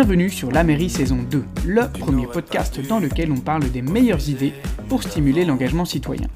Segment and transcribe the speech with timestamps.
[0.00, 4.30] Bienvenue sur La Mairie saison 2, le premier podcast dans lequel on parle des meilleures
[4.30, 4.54] idées
[4.88, 6.26] pour stimuler l'engagement citoyen.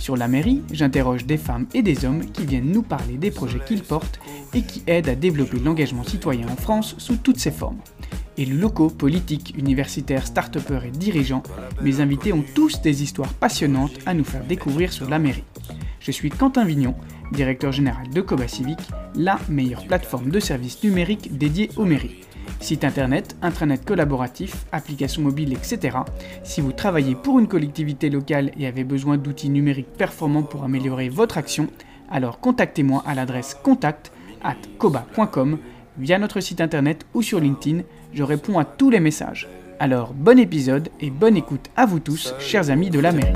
[0.00, 3.60] Sur La Mairie, j'interroge des femmes et des hommes qui viennent nous parler des projets
[3.64, 4.18] qu'ils portent
[4.54, 7.78] et qui aident à développer l'engagement citoyen en France sous toutes ses formes.
[8.36, 11.44] Élus locaux, politiques, universitaires, start et dirigeants,
[11.80, 15.44] mes invités ont tous des histoires passionnantes à nous faire découvrir sur La Mairie.
[16.00, 16.96] Je suis Quentin Vignon,
[17.30, 18.80] directeur général de Coba Civic,
[19.14, 22.16] la meilleure plateforme de services numériques dédiée aux mairies.
[22.62, 25.98] Site internet, intranet collaboratif, applications mobiles, etc.
[26.44, 31.08] Si vous travaillez pour une collectivité locale et avez besoin d'outils numériques performants pour améliorer
[31.08, 31.66] votre action,
[32.08, 34.12] alors contactez-moi à l'adresse contact
[34.44, 35.58] at koba.com
[35.98, 37.82] via notre site internet ou sur LinkedIn.
[38.12, 39.48] Je réponds à tous les messages.
[39.80, 43.34] Alors bon épisode et bonne écoute à vous tous, chers amis de la mairie.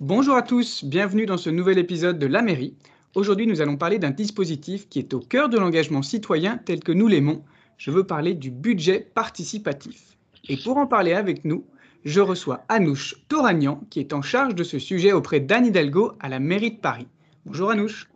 [0.00, 2.74] Bonjour à tous, bienvenue dans ce nouvel épisode de La Mairie.
[3.14, 6.90] Aujourd'hui, nous allons parler d'un dispositif qui est au cœur de l'engagement citoyen tel que
[6.90, 7.44] nous l'aimons.
[7.76, 10.16] Je veux parler du budget participatif.
[10.48, 11.66] Et pour en parler avec nous,
[12.06, 16.30] je reçois Anouche Toragnan, qui est en charge de ce sujet auprès d'Anne Hidalgo à
[16.30, 17.06] la mairie de Paris.
[17.44, 18.08] Bonjour Anouche.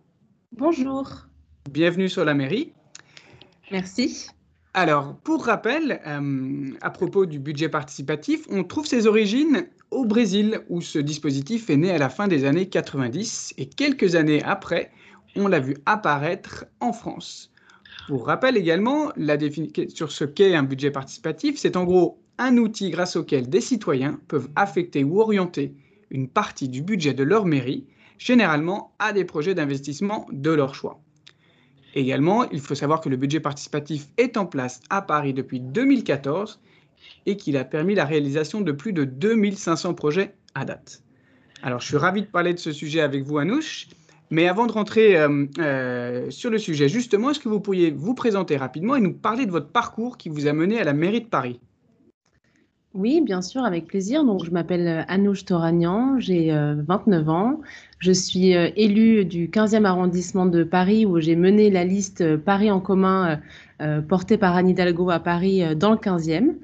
[0.53, 1.27] Bonjour.
[1.71, 2.73] Bienvenue sur la mairie.
[3.71, 4.29] Merci.
[4.73, 10.61] Alors, pour rappel, euh, à propos du budget participatif, on trouve ses origines au Brésil,
[10.69, 14.91] où ce dispositif est né à la fin des années 90, et quelques années après,
[15.37, 17.53] on l'a vu apparaître en France.
[18.09, 19.39] Pour rappel également, la
[19.89, 24.19] sur ce qu'est un budget participatif, c'est en gros un outil grâce auquel des citoyens
[24.27, 25.75] peuvent affecter ou orienter
[26.11, 27.87] une partie du budget de leur mairie,
[28.19, 31.00] généralement à des projets d'investissement de leur choix.
[31.95, 36.61] Également, il faut savoir que le budget participatif est en place à Paris depuis 2014
[37.26, 41.03] et qu'il a permis la réalisation de plus de 2500 projets à date.
[41.62, 43.88] Alors, je suis ravi de parler de ce sujet avec vous, Anouche.
[44.31, 48.14] Mais avant de rentrer euh, euh, sur le sujet, justement, est-ce que vous pourriez vous
[48.14, 51.20] présenter rapidement et nous parler de votre parcours qui vous a mené à la mairie
[51.20, 51.60] de Paris?
[52.94, 54.25] Oui, bien sûr, avec plaisir.
[54.25, 57.60] Donc, je m'appelle euh, Anouche Toragnan, j'ai 29 ans.
[57.98, 62.81] Je suis élue du 15e arrondissement de Paris où j'ai mené la liste Paris en
[62.81, 63.41] commun
[64.09, 66.56] portée par Anne Hidalgo à Paris dans le 15e.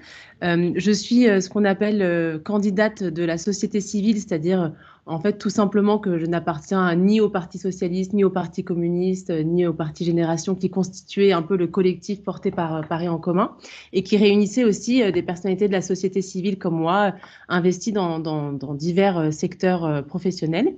[0.43, 4.73] Euh, je suis euh, ce qu'on appelle euh, candidate de la société civile, c'est-à-dire
[5.07, 9.31] en fait tout simplement que je n'appartiens ni au Parti socialiste, ni au Parti communiste,
[9.31, 13.53] ni au Parti Génération, qui constituait un peu le collectif porté par Paris en commun
[13.93, 17.15] et qui réunissait aussi des personnalités de la société civile comme moi,
[17.49, 20.75] investies dans, dans, dans divers secteurs professionnels.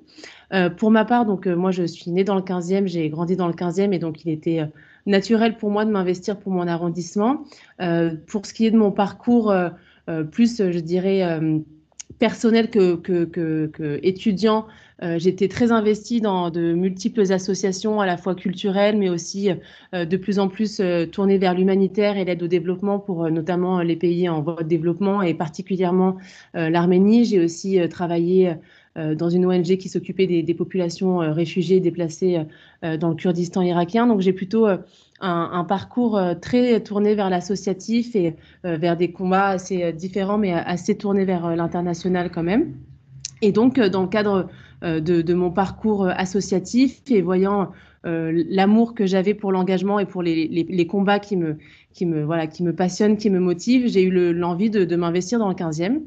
[0.78, 3.54] pour ma part, donc moi je suis née dans le 15e, j'ai grandi dans le
[3.54, 4.62] 15e et donc il était
[5.06, 7.44] naturel pour moi de m'investir pour mon arrondissement.
[7.80, 9.70] Euh, pour ce qui est de mon parcours, euh,
[10.08, 11.22] euh, plus, je dirais,
[12.18, 14.66] personnel que, que, que, étudiant,
[15.16, 19.50] j'étais très investie dans de multiples associations, à la fois culturelles, mais aussi
[19.92, 20.80] de plus en plus
[21.10, 25.22] tournées vers l'humanitaire et l'aide au développement pour notamment les pays en voie de développement
[25.22, 26.18] et particulièrement
[26.54, 27.24] l'Arménie.
[27.24, 28.54] J'ai aussi travaillé euh,
[28.96, 32.40] dans une ONG qui s'occupait des, populations euh, réfugiées déplacées
[32.84, 34.06] euh, dans le Kurdistan irakien.
[34.06, 34.66] Donc j'ai plutôt
[35.20, 41.24] un, parcours très tourné vers l'associatif et vers des combats assez différents, mais assez tournés
[41.24, 42.74] vers l'international quand même.
[43.40, 44.48] Et donc, dans le cadre
[44.82, 47.70] de, mon parcours associatif et voyant
[48.04, 51.56] l'amour que j'avais pour l'engagement et pour les, combats qui me,
[51.92, 55.48] qui, me, voilà, qui me passionnent, qui me motivent, j'ai eu l'envie de, m'investir dans
[55.48, 56.00] le 15e.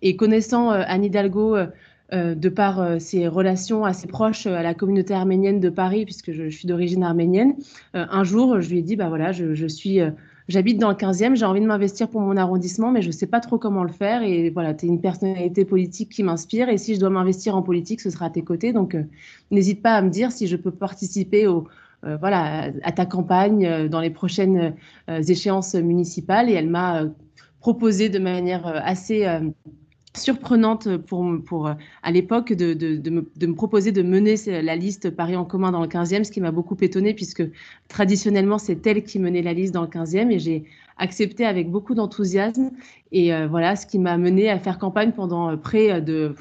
[0.00, 1.66] Et connaissant Anne Hidalgo, euh,
[2.12, 6.30] de par euh, ses relations assez proches euh, à la communauté arménienne de Paris, puisque
[6.32, 7.54] je, suis d'origine arménienne,
[7.94, 10.00] un jour, je lui ai dit, bah voilà, je, suis,
[10.48, 13.26] j'habite dans le 15e, j'ai envie de m'investir pour mon arrondissement, mais je ne sais
[13.26, 14.22] pas trop comment le faire.
[14.22, 17.62] Et voilà, tu es une personnalité politique qui m'inspire, et si je dois m'investir en
[17.62, 18.72] politique, ce sera à tes côtés.
[18.72, 18.96] Donc,
[19.50, 21.66] n'hésite pas à me dire si je peux participer au,
[22.02, 24.74] voilà, à ta campagne dans les prochaines
[25.08, 26.50] échéances municipales.
[26.50, 27.04] Et elle m'a
[27.60, 29.26] proposé de manière assez
[30.14, 31.68] surprenante pour, pour
[32.02, 35.44] à l'époque de, de, de, me, de, me, proposer de mener la liste Paris en
[35.44, 37.42] commun dans le 15e, ce qui m'a beaucoup étonnée puisque
[37.88, 40.64] traditionnellement c'est elle qui menait la liste dans le 15e et j'ai
[40.98, 42.70] accepté avec beaucoup d'enthousiasme
[43.10, 46.34] et euh, voilà ce qui m'a mené à faire campagne pendant euh, près de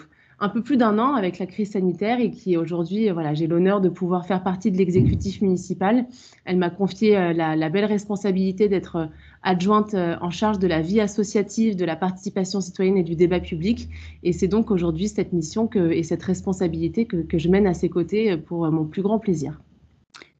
[0.43, 3.45] un peu plus d'un an avec la crise sanitaire et qui aujourd'hui, euh, voilà, j'ai
[3.45, 6.07] l'honneur de pouvoir faire partie de l'exécutif municipal.
[6.45, 9.07] Elle m'a confié la, la, belle responsabilité d'être
[9.43, 13.39] adjointe euh, en charge de la vie associative, de la participation citoyenne et du débat
[13.39, 13.89] public.
[14.23, 17.89] Et c'est donc aujourd'hui cette mission et cette responsabilité que, que, je mène à ses
[17.89, 19.59] côtés pour euh, mon plus grand plaisir.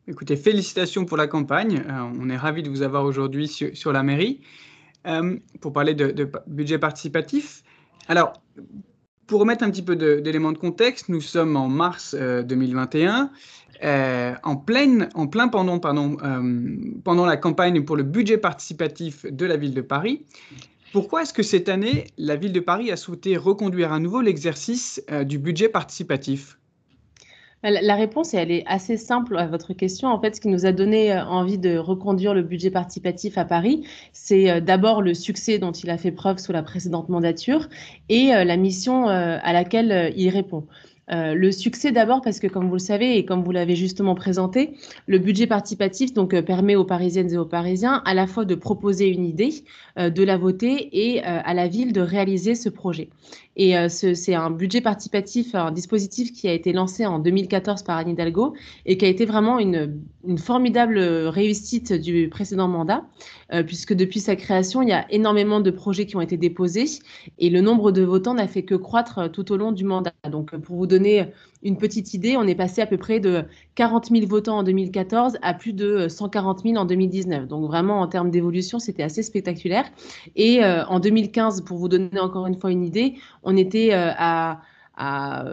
[0.08, 1.84] Écoutez, félicitations pour la campagne.
[1.88, 4.42] Euh, on est ravis de vous avoir aujourd'hui sur, la mairie
[5.62, 7.64] pour parler de, de, budget participatif.
[8.08, 8.34] Alors,
[9.32, 13.32] pour remettre un petit peu d'éléments de, contexte, nous sommes en mars 2021.
[14.44, 16.18] en, pleine, en plein pendant, pardon,
[17.06, 20.26] pendant la campagne pour le budget participatif de la ville de Paris.
[20.92, 25.02] Pourquoi est-ce que cette année, la ville de Paris a souhaité reconduire à nouveau l'exercice
[25.24, 26.58] du budget participatif?
[27.64, 30.08] La réponse, elle est assez simple à votre question.
[30.10, 33.46] En fait, ce qui nous a donné euh, envie de reconduire le budget participatif à
[33.46, 37.70] Paris, c'est euh, d'abord le succès dont il a fait preuve sous la précédente mandature
[38.10, 40.66] et euh, la mission à laquelle il répond.
[41.14, 44.78] Le succès d'abord parce que, comme vous le savez et comme vous l'avez justement présenté,
[45.08, 49.10] le budget participatif donc permet aux Parisiennes et aux Parisiens à la fois de proposer
[49.10, 49.66] une idée,
[49.98, 53.10] de la voter et à la ville de réaliser ce projet.
[53.58, 58.10] Et c'est un budget participatif, un dispositif qui a été lancé en 2014 par Anne
[58.10, 58.54] Hidalgo
[58.86, 60.00] et qui a été vraiment une,
[60.38, 63.04] formidable réussite du précédent mandat,
[63.68, 66.86] puisque depuis sa création, il y a énormément de projets qui ont été déposés
[67.40, 70.14] et le nombre de votants n'a fait que croître tout au long du mandat.
[70.30, 71.28] Donc, pour vous donner
[71.64, 73.44] une petite idée, on est passé à peu près de
[73.76, 77.48] 40 000 votants en 2014 à plus de 140 000 en 2019.
[77.48, 79.86] Donc vraiment, en termes d'évolution, c'était assez spectaculaire.
[80.36, 84.12] Et euh, en 2015, pour vous donner encore une fois une idée, on était euh,
[84.18, 84.62] à
[84.98, 85.46] à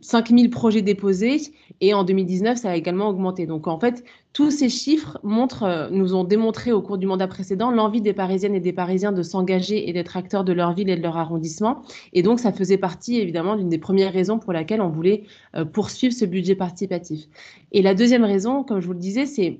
[0.00, 3.44] 5000 euh, projets déposés et en 2019, ça a également augmenté.
[3.46, 4.04] Donc en fait,
[4.36, 5.18] tous ces chiffres
[5.62, 9.10] euh, nous ont démontré au cours du mandat précédent l'envie des Parisiennes et des Parisiens
[9.10, 11.80] de s'engager et d'être acteurs de leur ville et de leur arrondissement.
[12.12, 15.22] Et donc ça faisait partie évidemment d'une des premières raisons pour laquelle on voulait
[15.54, 17.24] euh, poursuivre ce budget participatif.
[17.72, 19.58] Et la deuxième raison, comme je vous le disais, c'est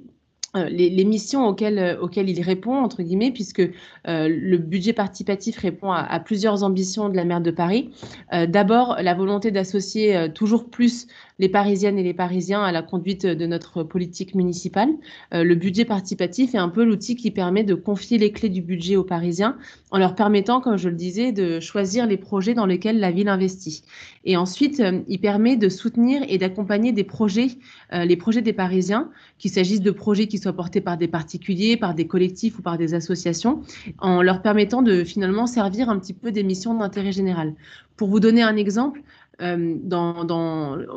[0.57, 3.63] euh, les, missions auxquelles, il répond, entre guillemets, puisque
[4.05, 7.91] le budget participatif répond à, plusieurs ambitions de la maire de Paris.
[8.33, 11.09] D'abord, la volonté d'associer toujours plus
[11.39, 14.89] les Parisiennes et les Parisiens à la conduite de notre politique municipale.
[15.33, 18.97] le budget participatif est un peu l'outil qui permet de confier les clés du budget
[18.97, 19.57] aux Parisiens
[19.91, 23.29] en leur permettant, comme je le disais, de choisir les projets dans lesquels la ville
[23.29, 23.83] investit.
[24.25, 27.49] Et ensuite, il permet de soutenir et d'accompagner des projets,
[27.93, 31.95] les projets des Parisiens, qu'il s'agisse de projets qui soient portés par des particuliers, par
[31.95, 33.61] des collectifs ou par des associations,
[33.99, 37.55] en leur permettant de finalement servir un petit peu des missions d'intérêt général.
[37.97, 39.03] Pour vous donner un exemple,
[39.43, 39.57] euh,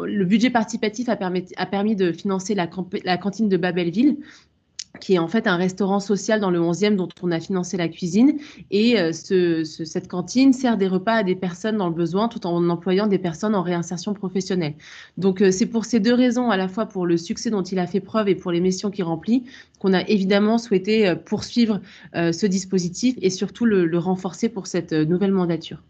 [0.06, 2.68] le budget participatif a permis, de financer la,
[3.18, 4.18] cantine de Babelville,
[5.00, 7.88] qui est en fait un restaurant social dans le 11e dont on a financé la
[7.90, 8.40] cuisine.
[8.72, 12.48] Et euh, ce, cette cantine sert des repas à des personnes dans le besoin tout
[12.48, 14.74] en employant des personnes en réinsertion professionnelle.
[15.18, 17.78] Donc euh, c'est pour ces deux raisons, à la fois pour le succès dont il
[17.78, 19.44] a fait preuve et pour les missions qu'il remplit,
[19.80, 21.80] qu'on a évidemment souhaité poursuivre
[22.14, 25.82] ce dispositif et surtout le renforcer pour cette nouvelle mandature.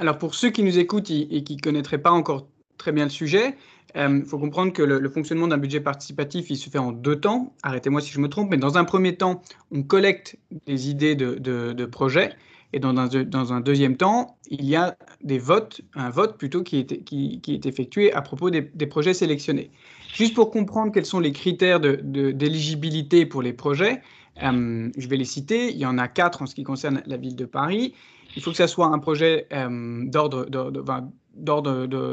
[0.00, 2.48] Alors pour ceux qui nous écoutent et qui ne connaîtraient pas encore
[2.78, 3.54] très bien le sujet,
[3.94, 7.20] il euh, faut comprendre que le, fonctionnement d'un budget participatif, il se fait en deux
[7.20, 7.52] temps.
[7.62, 11.34] Arrêtez-moi si je me trompe, mais dans un premier temps, on collecte des idées de,
[11.34, 12.32] de, projets.
[12.72, 17.66] Et dans un, deuxième temps, il y a des votes, un vote plutôt qui est,
[17.66, 19.70] effectué à propos des, des, projets sélectionnés.
[20.14, 24.00] Juste pour comprendre quels sont les critères d'éligibilité pour les projets,
[24.42, 25.70] euh, je vais les citer.
[25.70, 27.94] Il y en a quatre en ce qui concerne la ville de Paris.
[28.36, 30.46] Il faut que ça soit un projet euh, d'ordre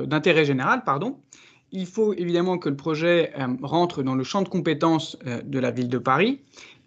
[0.06, 1.18] d'intérêt général, pardon.
[1.72, 5.60] Il faut évidemment que le projet euh, rentre dans le champ de compétences euh, de
[5.60, 6.42] la ville de Paris.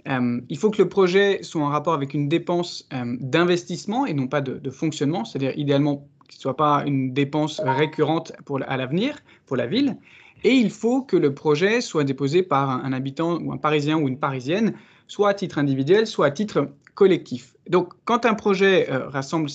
[0.06, 4.40] Il faut que le projet soit en rapport avec une dépense d'investissement et non pas
[4.40, 9.58] de, fonctionnement, c'est-à-dire idéalement qu'il ne soit pas une dépense récurrente pour, à l'avenir pour
[9.58, 9.98] la ville.
[10.42, 14.08] Et il faut que le projet soit déposé par un, habitant ou un Parisien ou
[14.08, 14.74] une Parisienne,
[15.06, 17.54] soit à titre individuel, soit à titre collectif.
[17.68, 19.48] Donc, quand un projet rassemble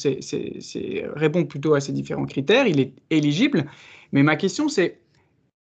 [1.15, 3.65] répond plutôt à ces différents critères, il est éligible.
[4.11, 4.99] Mais ma question, c'est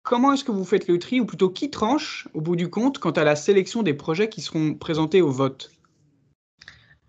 [0.04, 3.00] Comment est-ce que vous faites le tri, ou plutôt qui tranche au bout du compte
[3.00, 5.72] quant à la sélection des projets qui seront présentés au vote?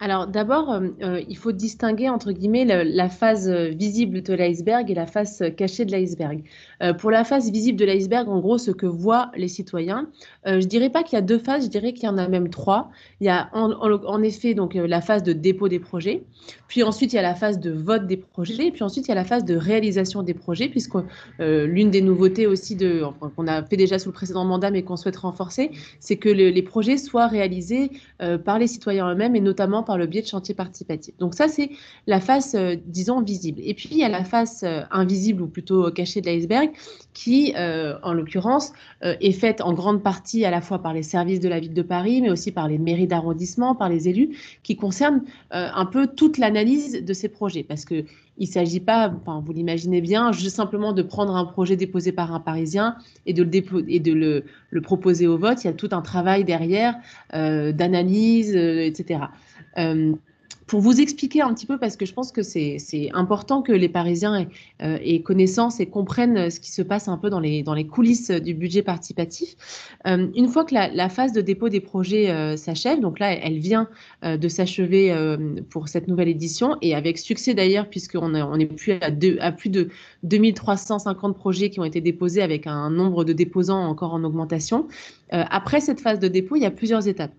[0.01, 4.95] Alors d'abord, euh, euh, il faut distinguer entre guillemets la phase visible de l'iceberg et
[4.95, 6.43] la face cachée de l'iceberg.
[6.83, 10.09] Euh, pour la face visible de l'iceberg, en gros, ce que voient les citoyens,
[10.45, 12.29] je ne dirais pas qu'il y a deux phases, je dirais qu'il y en a
[12.29, 12.91] même trois.
[13.21, 16.25] Il y a en, effet donc la phase de dépôt des projets,
[16.67, 19.11] puis ensuite il y a la phase de vote des projets, et puis ensuite il
[19.11, 20.97] y a la phase de réalisation des projets, puisque
[21.39, 23.05] l'une des nouveautés aussi de,
[23.37, 25.71] qu'on a fait déjà sous le précédent mandat, mais qu'on souhaite renforcer,
[26.01, 27.91] c'est que les projets soient réalisés
[28.45, 31.17] par les citoyens eux-mêmes et notamment par le biais de chantiers participatifs.
[31.19, 31.71] Donc ça, c'est
[32.07, 33.61] la face, euh, disons, visible.
[33.65, 36.71] Et puis, il y a la face euh, invisible ou plutôt cachée de l'iceberg
[37.13, 38.73] qui, euh, en l'occurrence,
[39.03, 41.83] est faite en grande partie à la fois par les services de la ville de
[41.83, 46.39] Paris, mais aussi par les mairies d'arrondissement, par les élus, qui concerne un peu toute
[46.39, 47.63] l'analyse de ces projets.
[47.63, 48.05] Parce que
[48.39, 52.35] il ne s'agit pas, vous l'imaginez bien, juste simplement de prendre un projet déposé par
[52.35, 55.63] un Parisien et de le, proposer au vote.
[55.63, 56.97] Il y a tout un travail derrière
[57.33, 59.21] d'analyse, etc.
[60.65, 63.73] Euh, pour vous expliquer un petit peu, parce que je pense que c'est important que
[63.73, 64.47] les Parisiens
[64.83, 68.55] euh, aient, connaissance et comprennent ce qui se passe un peu dans les, coulisses du
[68.55, 69.55] budget participatif.
[70.07, 73.59] Euh, une fois que la, phase de dépôt des projets euh, s'achève, donc là, elle
[73.59, 73.89] vient
[74.25, 75.15] de s'achever
[75.71, 79.71] pour cette nouvelle édition, et avec succès d'ailleurs, puisqu'on on est plus à, à plus
[79.71, 79.89] de
[80.23, 84.89] 2350 projets qui ont été déposés avec un nombre de déposants encore en augmentation.
[85.51, 87.35] Après cette phase de dépôt, il y a plusieurs étapes.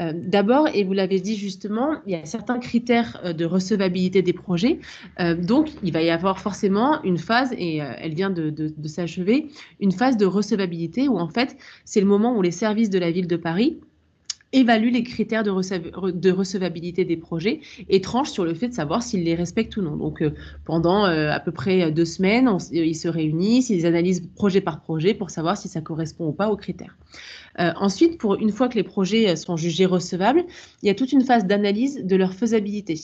[0.00, 4.22] Euh, d'abord, et vous l'avez dit justement, il y a certains critères euh, de recevabilité
[4.22, 4.78] des projets.
[5.20, 9.48] Euh, donc, il va y avoir forcément une phase, et elle vient de s'achever,
[9.80, 13.10] une phase de recevabilité où en fait, c'est le moment où les services de la
[13.10, 13.80] ville de Paris
[14.52, 15.50] évalue les critères de,
[16.30, 19.96] recevabilité des projets et tranche sur le fait de savoir s'ils les respectent ou non.
[19.96, 20.30] Donc, euh,
[20.64, 25.12] pendant euh, à peu près deux semaines, ils se réunissent, ils analysent projet par projet
[25.12, 26.96] pour savoir si ça correspond ou pas aux critères.
[27.58, 30.44] Euh, ensuite, pour une fois que les projets sont jugés recevables,
[30.82, 32.94] il y a toute une phase d'analyse de leur faisabilité.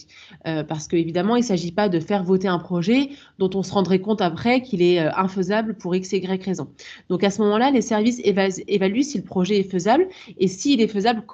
[0.45, 4.01] parce qu'évidemment, il ne s'agit pas de faire voter un projet dont on se rendrait
[4.01, 6.69] compte après qu'il est infaisable pour X et Y raison.
[7.09, 10.07] Donc, à ce moment-là, les services évaluent si le projet est faisable
[10.39, 11.25] et s'il est faisable,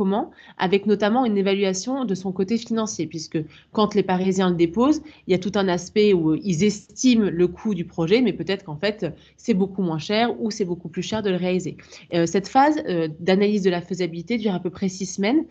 [0.58, 3.38] Avec notamment une évaluation de son côté financier, puisque
[3.72, 7.48] quand les Parisiens le déposent, il y a tout un aspect où ils estiment le
[7.48, 11.02] coût du projet, mais peut-être qu'en fait, c'est beaucoup moins cher ou c'est beaucoup plus
[11.02, 11.76] cher de le réaliser.
[12.14, 15.44] Euh, cette phase euh, d'analyse de la faisabilité dure à peu près six semaines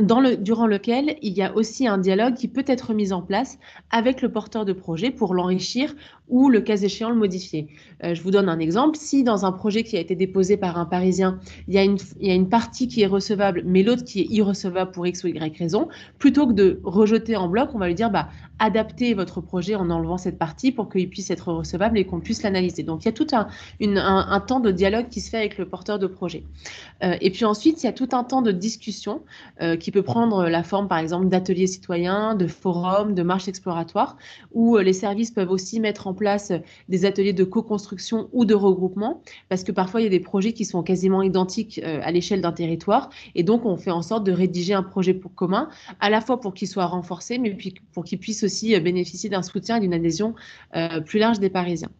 [0.00, 3.22] dans le, durant lequel il y a aussi un dialogue qui peut être mis en
[3.22, 3.58] place
[3.90, 5.94] avec le porteur de projet pour l'enrichir
[6.28, 7.68] ou le cas échéant le modifier.
[8.02, 8.96] Euh, je vous donne un exemple.
[8.98, 11.38] Si dans un projet qui a été déposé par un Parisien,
[11.68, 14.20] il y a une, il y a une partie qui est recevable, mais l'autre qui
[14.20, 15.88] est irrecevable pour X ou Y raison,
[16.18, 18.28] plutôt que de rejeter en bloc, on va lui dire bah,
[18.58, 22.42] adaptez votre projet en enlevant cette partie pour qu'il puisse être recevable et qu'on puisse
[22.42, 22.82] l'analyser.
[22.82, 23.48] Donc il y a tout un,
[23.80, 26.44] un, temps de dialogue qui se fait avec le porteur de projet.
[27.02, 29.22] Euh, et puis ensuite, il y a tout un temps de discussion
[29.60, 34.16] euh, qui peut prendre la forme, par exemple, d'ateliers citoyens, de forums, de marches exploratoires,
[34.52, 36.52] où les services peuvent aussi mettre en place
[36.88, 40.52] des ateliers de co-construction ou de regroupement, parce que parfois, il y a des projets
[40.52, 44.24] qui sont quasiment identiques euh, à l'échelle d'un territoire, et donc on fait en sorte
[44.24, 45.68] de rédiger un projet pour commun,
[46.00, 47.56] à la fois pour qu'il soit renforcé, mais
[47.92, 50.34] pour qu'il puisse aussi euh, bénéficier d'un soutien et d'une adhésion
[51.06, 51.90] plus large des Parisiens.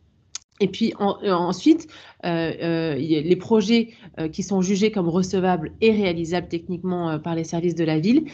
[0.61, 1.89] Et puis ensuite,
[2.25, 7.45] euh, euh, les projets euh, qui sont jugés comme recevables et réalisables techniquement par les
[7.45, 8.25] services de la ville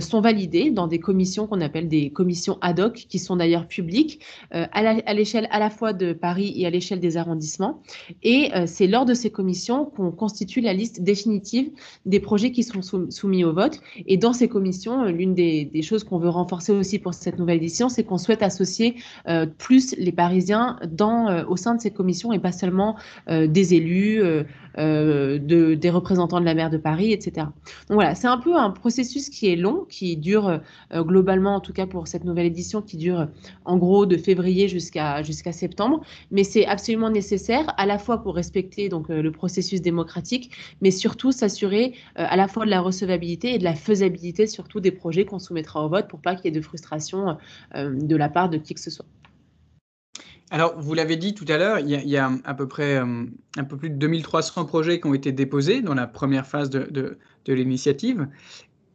[0.00, 4.20] sont validés dans des commissions qu'on appelle des commissions ad hoc, qui sont d'ailleurs publiques
[4.50, 7.82] à l'échelle à, la fois de Paris et à l'échelle des arrondissements.
[8.22, 11.70] Et c'est lors de ces commissions qu'on constitue la liste définitive
[12.06, 13.80] des projets qui sont soumis au vote.
[14.06, 17.58] Et dans ces commissions, l'une des, des, choses qu'on veut renforcer aussi pour cette nouvelle
[17.58, 18.96] édition, c'est qu'on souhaite associer
[19.58, 22.96] plus les Parisiens dans, au sein de ces commissions et pas seulement
[23.28, 24.44] euh, des élus, euh,
[24.78, 27.46] euh, de, des représentants de la maire de Paris, etc.
[27.88, 30.60] Donc voilà, c'est un peu un processus qui est long, qui dure
[30.94, 33.28] globalement, en tout cas pour cette nouvelle édition, qui dure
[33.64, 38.34] en gros de février jusqu'à jusqu'à septembre, mais c'est absolument nécessaire à la fois pour
[38.34, 43.58] respecter donc le processus démocratique, mais surtout s'assurer à la fois de la recevabilité et
[43.58, 46.58] de la faisabilité surtout des projets qu'on soumettra au vote pour pas qu'il y ait
[46.58, 47.36] de frustration
[47.74, 49.06] de la part de qui que ce soit.
[50.50, 53.24] Alors, vous l'avez dit tout à l'heure, il, y a à peu près euh,
[53.56, 57.18] un peu plus de 2300 projets qui ont été déposés dans la première phase de,
[57.46, 58.28] l'initiative.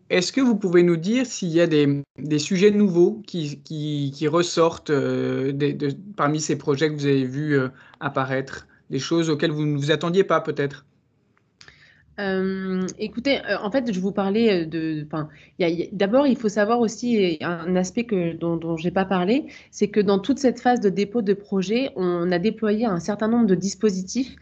[0.09, 2.03] Est-ce que vous pouvez nous dire s'il y a des,
[2.39, 5.53] sujets nouveaux qui, ressortent euh,
[6.15, 7.69] parmi ces projets que vous avez vus euh,
[7.99, 10.85] apparaître, des choses auxquelles vous ne vous attendiez pas peut-être?
[12.19, 15.07] Euh, écoutez, euh, en fait, je vous parlais euh, de.
[15.91, 19.87] D'abord, il faut savoir aussi un aspect que, dont, dont je n'ai pas parlé, c'est
[19.87, 23.47] que dans toute cette phase de dépôt de projet, on a déployé un certain nombre
[23.47, 24.35] de dispositifs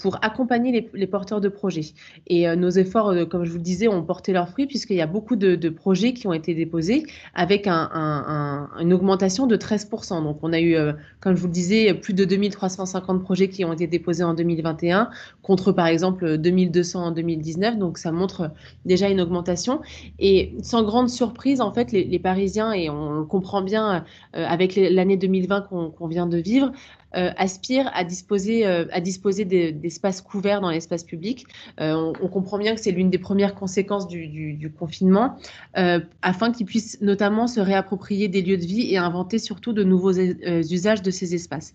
[0.00, 1.92] pour accompagner les, porteurs de projets.
[2.26, 5.06] Et nos efforts, comme je vous le disais, ont porté leurs fruits puisqu'il y a
[5.06, 10.22] beaucoup de, projets qui ont été déposés avec un, une augmentation de 13%.
[10.22, 10.76] Donc, on a eu,
[11.20, 15.10] comme je vous le disais, plus de 2350 projets qui ont été déposés en 2021
[15.42, 18.50] contre, par exemple, 2200 en 2019, donc ça montre
[18.84, 19.80] déjà une augmentation.
[20.18, 24.04] Et sans grande surprise, en fait, les, Parisiens, et on comprend bien
[24.36, 26.72] euh, avec l'année 2020 qu'on vient de vivre,
[27.16, 31.46] euh, aspire à disposer, euh, disposer d'espaces couverts dans l'espace public.
[31.80, 35.38] Euh, on, comprend bien que c'est l'une des premières conséquences du, confinement,
[36.20, 40.12] afin qu'ils puissent notamment se réapproprier des lieux de vie et inventer surtout de nouveaux
[40.12, 41.74] usages de ces espaces.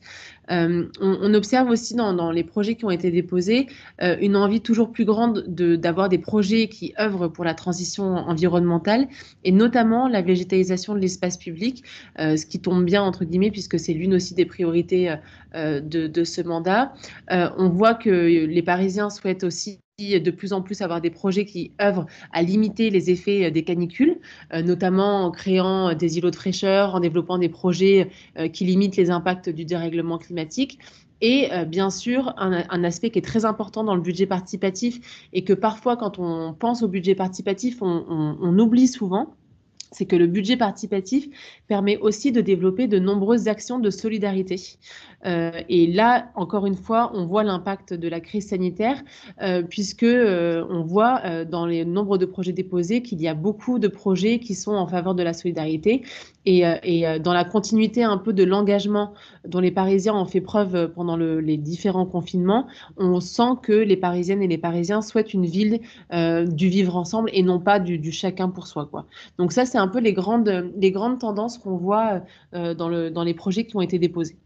[0.49, 3.67] On, observe aussi dans, les projets qui ont été déposés
[3.99, 9.07] une envie toujours plus grande d'avoir des projets qui œuvrent pour la transition environnementale
[9.43, 11.83] et notamment la végétalisation de l'espace public,
[12.17, 15.15] ce qui tombe bien entre guillemets puisque c'est l'une aussi des priorités
[15.55, 16.93] euh, de, ce mandat.
[17.31, 21.45] Euh, on voit que les Parisiens souhaitent aussi de plus en plus avoir des projets
[21.45, 24.17] qui œuvrent à limiter les effets des canicules,
[24.51, 28.09] notamment en créant des îlots de fraîcheur, en développant des projets
[28.53, 30.79] qui limitent les impacts du dérèglement climatique.
[31.21, 35.53] Et bien sûr, un, aspect qui est très important dans le budget participatif et que
[35.53, 39.35] parfois, quand on pense au budget participatif, on oublie souvent,
[39.93, 41.27] c'est que le budget participatif
[41.67, 44.59] permet aussi de développer de nombreuses actions de solidarité.
[45.25, 49.01] Euh, et là, encore une fois, on voit l'impact de la crise sanitaire,
[49.41, 53.79] euh, puisque euh, on voit dans les nombres de projets déposés qu'il y a beaucoup
[53.79, 56.03] de projets qui sont en faveur de la solidarité.
[56.45, 56.63] Et,
[57.23, 59.13] dans la continuité un peu de l'engagement
[59.47, 64.41] dont les Parisiens ont fait preuve pendant les différents confinements, on sent que les Parisiennes
[64.41, 65.79] et les Parisiens souhaitent une ville
[66.11, 68.89] du vivre ensemble et non pas du, chacun pour soi.
[69.37, 72.21] Donc ça, c'est un peu les grandes, les grandes tendances qu'on voit
[72.53, 74.37] dans, le, dans les projets qui ont été déposés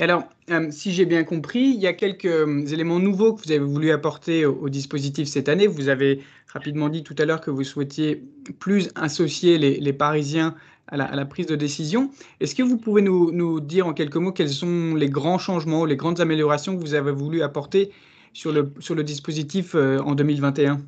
[0.00, 3.52] alors, euh, si j'ai bien compris, il y a quelques euh, éléments nouveaux que vous
[3.52, 5.68] avez voulu apporter au, dispositif cette année.
[5.68, 6.20] Vous avez
[6.52, 8.24] rapidement dit tout à l'heure que vous souhaitiez
[8.58, 10.56] plus associer les, Parisiens
[10.88, 12.10] à la, prise de décision.
[12.40, 15.96] Est-ce que vous pouvez nous, dire en quelques mots quels sont les grands changements, les
[15.96, 17.92] grandes améliorations que vous avez voulu apporter
[18.32, 20.80] sur le, sur le dispositif euh, en 2021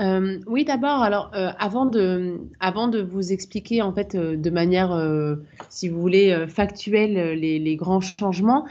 [0.00, 4.88] euh, oui, d'abord, alors euh, avant, de, vous expliquer en fait euh, de manière,
[5.68, 8.66] si vous voulez, factuelle les, grands changements,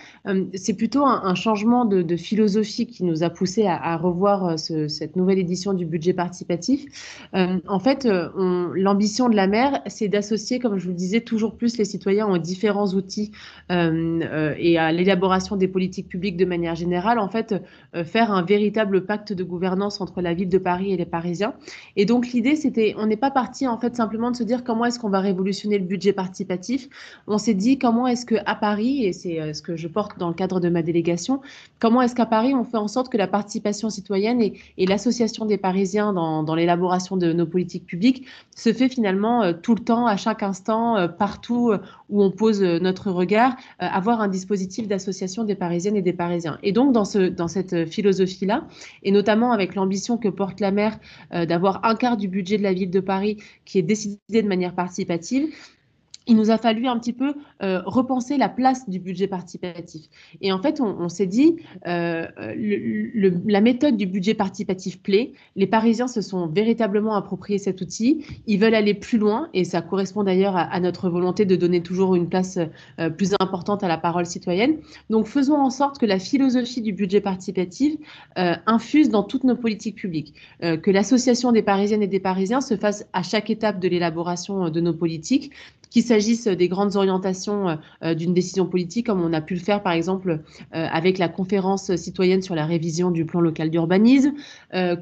[0.53, 5.39] c'est plutôt un, changement de, philosophie qui nous a poussé à, revoir ce, cette nouvelle
[5.39, 6.85] édition du budget participatif.
[7.33, 11.77] en fait, l'ambition de la mer, c'est d'associer, comme je vous le disais, toujours plus
[11.77, 13.31] les citoyens aux différents outils
[13.69, 17.19] et à l'élaboration des politiques publiques de manière générale.
[17.19, 17.55] En fait,
[18.03, 21.53] faire un véritable pacte de gouvernance entre la ville de Paris et les parisien.
[21.95, 24.85] Et donc l'idée, c'était, on n'est pas parti en fait simplement de se dire comment
[24.85, 26.89] est-ce qu'on va révolutionner le budget participatif.
[27.25, 30.19] On s'est dit comment est-ce que à Paris, et c'est euh, ce que je porte
[30.19, 31.41] dans le cadre de ma délégation,
[31.79, 35.57] comment est-ce qu'à Paris on fait en sorte que la participation citoyenne et, l'association des
[35.57, 40.17] Parisiens dans, l'élaboration de nos politiques publiques se fait finalement euh, tout le temps, à
[40.17, 41.73] chaque instant, euh, partout
[42.09, 46.57] où on pose notre regard, avoir un dispositif d'association des Parisiennes et des Parisiens.
[46.63, 48.65] Et donc dans, ce, dans cette philosophie-là,
[49.03, 50.97] et notamment avec l'ambition que porte la maire
[51.31, 54.73] d'avoir un quart du budget de la ville de Paris qui est décidé de manière
[54.73, 55.53] participative
[56.27, 60.03] il nous a fallu un petit peu euh, repenser la place du budget participatif.
[60.41, 61.55] Et en fait, on, s'est dit,
[61.87, 65.31] euh, la méthode du budget participatif plaît.
[65.55, 68.25] Les Parisiens se sont véritablement appropriés cet outil.
[68.45, 72.15] Ils veulent aller plus loin, et ça correspond d'ailleurs à, notre volonté de donner toujours
[72.15, 72.59] une place
[72.99, 74.77] euh, plus importante à la parole citoyenne.
[75.09, 77.95] Donc, faisons en sorte que la philosophie du budget participatif
[78.35, 83.05] infuse dans toutes nos politiques publiques, que l'association des Parisiennes et des Parisiens se fasse
[83.13, 85.51] à chaque étape de l'élaboration de nos politiques,
[85.89, 89.59] qu'il s'agisse des grandes orientations euh, euh, d'une décision politique, comme on a pu le
[89.59, 90.37] faire par exemple euh,
[90.71, 94.33] avec la conférence citoyenne sur la révision du plan local d'urbanisme,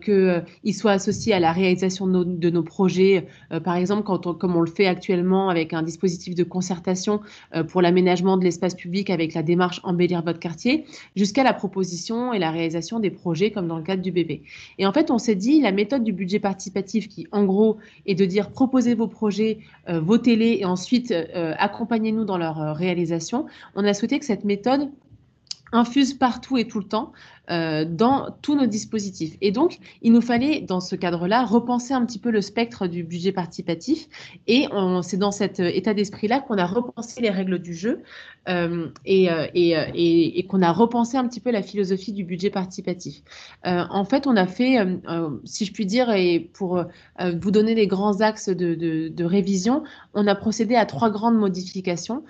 [0.04, 3.28] qu'il soit associé à la réalisation de nos, projets,
[3.64, 7.22] par exemple quand comme on le fait actuellement avec un dispositif de concertation
[7.68, 12.40] pour l'aménagement de l'espace public avec la démarche embellir votre quartier, jusqu'à la proposition et
[12.40, 14.44] la réalisation des projets comme dans le cadre du bébé.
[14.78, 18.16] Et en fait, on s'est dit la méthode du budget participatif qui, en gros, est
[18.16, 23.46] de dire proposez vos projets, votez-les et ensuite euh, accompagnez-nous dans leur euh, réalisation.
[23.76, 24.92] On a souhaité que cette méthode
[25.72, 27.14] infuse partout et tout le temps
[27.52, 29.38] euh, dans tous nos dispositifs.
[29.42, 33.04] Et donc, il nous fallait, dans ce cadre-là, repenser un petit peu le spectre du
[33.04, 34.08] budget participatif.
[34.48, 34.68] Et
[35.04, 38.02] c'est dans cet euh, état d'esprit-là qu'on a repensé les règles du jeu
[38.50, 43.22] euh, et, qu'on a repensé un petit peu la philosophie du budget participatif.
[43.64, 44.78] en fait, on a fait,
[45.44, 46.84] si je puis dire, et pour
[47.20, 51.38] vous donner les grands axes de, de, de, révision, on a procédé à trois grandes
[51.38, 52.24] modifications.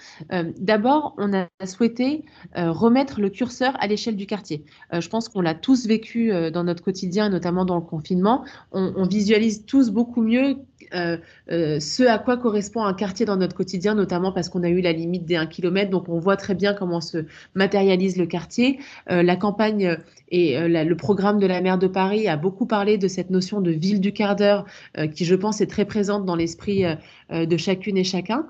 [0.57, 2.23] D'abord, on a souhaité
[2.55, 4.63] remettre le curseur à l'échelle du quartier
[5.04, 8.43] je pense qu'on l'a tous vécu euh, dans notre quotidien, notamment dans le confinement.
[8.71, 10.57] On, visualise tous beaucoup mieux
[10.93, 11.17] euh,
[11.51, 14.81] euh, ce à quoi correspond un quartier dans notre quotidien, notamment parce qu'on a eu
[14.81, 18.79] la limite des 1 km, donc on voit très bien comment se matérialise le quartier.
[19.07, 19.97] la campagne
[20.29, 23.71] et le programme de la maire de Paris a beaucoup parlé de cette notion de
[23.71, 24.65] ville du quart d'heure,
[25.13, 26.83] qui je pense est très présente dans l'esprit
[27.31, 28.47] de chacune et chacun.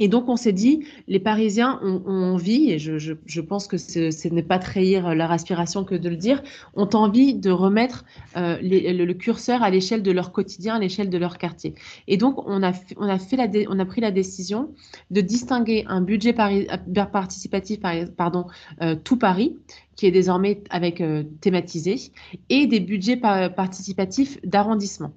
[0.00, 4.42] Et donc, on s'est dit, les Parisiens ont, envie, et je, pense que ce, n'est
[4.42, 6.42] pas trahir leur aspiration que de le dire,
[6.74, 8.04] ont envie de remettre
[8.36, 11.74] euh, le, curseur à l'échelle de leur quotidien, à l'échelle de leur quartier.
[12.08, 14.74] Et donc, on a, on a, fait la on a pris la décision
[15.12, 17.78] de distinguer un budget euh, participatif,
[18.16, 18.46] pardon,
[18.82, 19.56] euh, tout Paris,
[19.94, 21.00] qui est désormais avec
[21.40, 22.10] thématisé,
[22.48, 25.12] et des budgets participatifs d'arrondissement.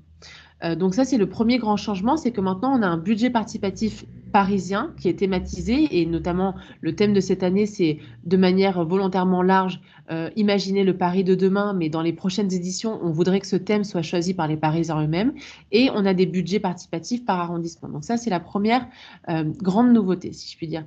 [0.63, 3.29] Euh, donc ça, c'est le premier grand changement, c'est que maintenant, on a un budget
[3.29, 8.83] participatif parisien qui est thématisé, et notamment le thème de cette année, c'est de manière
[8.85, 9.79] volontairement large,
[10.11, 13.55] euh, imaginer le Paris de demain, mais dans les prochaines éditions, on voudrait que ce
[13.55, 15.33] thème soit choisi par les Parisiens eux-mêmes,
[15.71, 17.89] et on a des budgets participatifs par arrondissement.
[17.89, 18.87] Donc ça, c'est la première
[19.29, 20.85] euh, grande nouveauté, si je puis dire.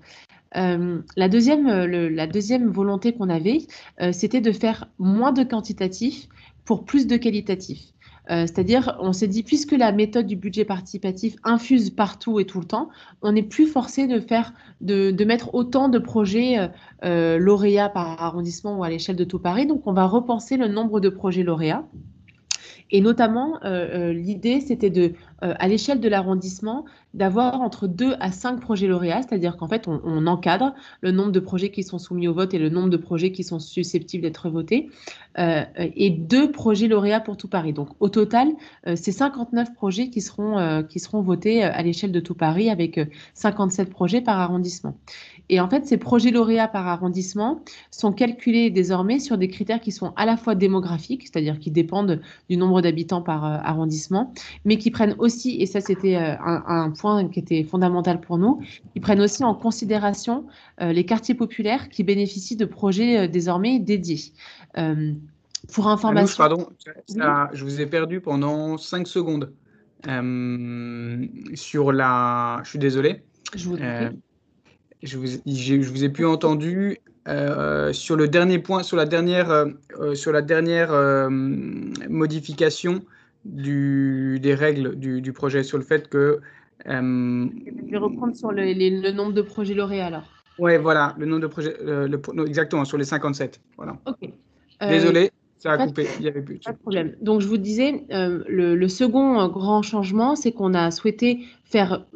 [0.53, 3.59] la, deuxième, la deuxième volonté qu'on avait,
[4.11, 6.29] c'était de faire moins de quantitatif
[6.65, 7.81] pour plus de qualitatif.
[8.31, 12.61] Euh, c'est-à-dire, on s'est dit, puisque la méthode du budget participatif infuse partout et tout
[12.61, 12.89] le temps,
[13.23, 16.69] on n'est plus forcé de faire, de, mettre autant de projets euh,
[17.05, 19.67] euh, lauréats par arrondissement ou à l'échelle de tout Paris.
[19.67, 21.85] Donc, on va repenser le nombre de projets lauréats.
[22.93, 28.87] Et notamment, l'idée, c'était de, à l'échelle de l'arrondissement, d'avoir entre 2 à 5 projets
[28.87, 32.55] lauréats, c'est-à-dire qu'en fait, on, encadre le nombre de projets qui sont soumis au vote
[32.55, 34.91] et le nombre de projets qui sont susceptibles d'être votés,
[35.39, 37.73] euh, et deux projets lauréats pour tout Paris.
[37.73, 38.49] Donc, au total,
[38.87, 42.71] euh, c'est 59 projets qui seront, euh, qui seront votés à l'échelle de tout Paris,
[42.71, 43.01] avec
[43.35, 44.97] 57 projets par arrondissement.
[45.49, 49.91] Et en fait, ces projets lauréats par arrondissement sont calculés désormais sur des critères qui
[49.91, 54.33] sont à la fois démographiques, c'est-à-dire qui dépendent du nombre d'habitants par arrondissement,
[54.65, 58.61] mais qui prennent aussi, et ça c'était un, un point qui était fondamental pour nous.
[58.95, 60.47] Ils prennent aussi en considération
[60.81, 64.33] euh, les quartiers populaires qui bénéficient de projets euh, désormais dédiés.
[64.79, 65.13] Euh,
[65.73, 66.37] pour information.
[66.39, 66.69] pardon,
[67.53, 69.53] je vous ai perdu pendant 5 secondes.
[71.55, 72.61] sur la.
[72.65, 73.23] Je suis désolé.
[73.55, 73.77] Je vous,
[75.03, 76.99] je vous, je vous ai plus entendu
[77.93, 79.67] sur le dernier point, sur la dernière,
[80.15, 81.29] sur la dernière
[82.09, 83.03] modification
[83.45, 86.41] du, des règles du, du, projet, sur le fait que
[86.87, 87.49] euh,
[87.87, 90.29] je vais reprendre sur le, nombre de projets lauréats alors.
[90.59, 92.09] Oui, voilà, le nombre de projets, euh,
[92.47, 93.61] exactement, sur les 57.
[93.77, 93.97] Voilà.
[94.83, 96.59] Euh, Désolé, ça a coupé, il n'y avait plus.
[96.59, 97.15] Pas de problème.
[97.21, 102.07] Donc, je vous disais, le, second grand changement, c'est qu'on a souhaité faire,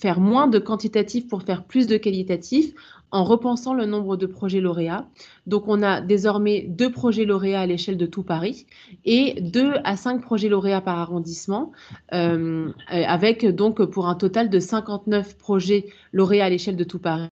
[0.00, 2.72] faire moins de quantitatif pour faire plus de qualitatif
[3.10, 5.06] en repensant le nombre de projets lauréats.
[5.46, 8.66] Donc, on a désormais deux projets lauréats à l'échelle de tout Paris
[9.04, 11.72] et deux à cinq projets lauréats par arrondissement,
[12.14, 17.28] euh, avec donc pour un total de 59 projets lauréats à l'échelle de tout Paris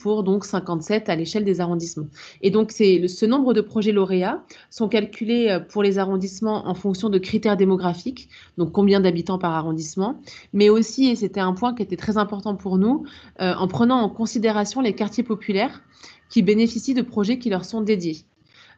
[0.00, 2.08] pour donc 57 à l'échelle des arrondissements.
[2.42, 6.74] Et donc, c'est ce nombre de projets lauréats sont calculés euh, pour les arrondissements en
[6.74, 8.28] fonction de critères démographiques,
[8.58, 10.20] donc combien d'habitants par arrondissement,
[10.52, 13.04] mais aussi, et c'était un point qui était très important pour nous,
[13.40, 15.82] euh, en prenant en considération les quartiers populaires
[16.28, 18.24] qui bénéficient de projets qui leur sont dédiés.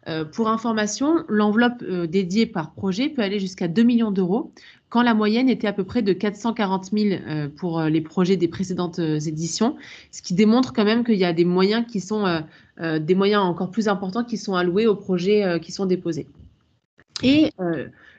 [0.09, 4.53] Euh, pour information, l'enveloppe dédiée par projet peut aller jusqu'à 2 millions d'euros,
[4.93, 8.37] quand la moyenne était à peu près de 440 000 euh, pour euh, les projets
[8.37, 9.75] des précédentes euh, éditions,
[10.11, 12.43] ce qui démontre quand même qu'il y a des moyens qui sont
[12.79, 16.27] des moyens encore plus importants qui sont alloués aux projets qui sont déposés.
[17.23, 17.51] Et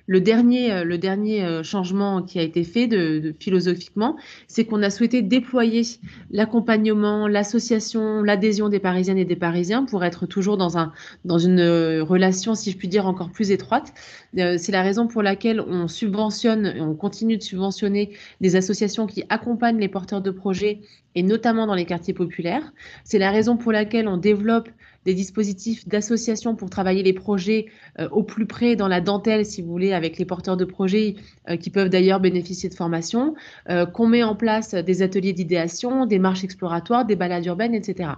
[0.05, 4.83] le dernier, euh, le dernier euh, changement qui a été fait de, philosophiquement, c'est qu'on
[4.83, 5.83] a souhaité déployer
[6.29, 10.91] l'accompagnement, l'association, l'adhésion des Parisiennes et des Parisiens pour être toujours dans, un,
[11.23, 13.93] dans une euh, relation, si je puis dire, encore plus étroite.
[14.35, 18.11] c'est la raison pour laquelle on subventionne, on continue de subventionner
[18.41, 20.81] des associations qui accompagnent les porteurs de projets
[21.15, 22.73] et notamment dans les quartiers populaires.
[23.03, 24.69] C'est la raison pour laquelle on développe
[25.05, 27.67] des dispositifs d'association pour travailler les projets
[27.99, 31.15] euh, au plus près dans la dentelle, si vous voulez, avec les porteurs de projets
[31.49, 33.35] euh, qui peuvent d'ailleurs bénéficier de formation,
[33.69, 38.11] euh, qu'on met en place des ateliers d'idéation, des marches exploratoires, des balades urbaines, etc.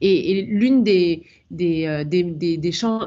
[0.00, 1.86] Et, l'une des, des